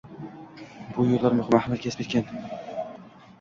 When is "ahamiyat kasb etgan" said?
1.59-2.33